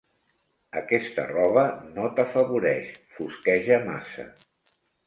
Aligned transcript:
Aquesta 0.81 1.25
roba 1.33 1.67
no 1.99 2.09
t'afavoreix: 2.17 2.91
fosqueja 3.19 3.83
massa. 3.89 4.31